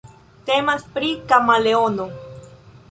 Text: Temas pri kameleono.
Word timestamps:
Temas 0.49 0.87
pri 0.95 1.11
kameleono. 1.33 2.11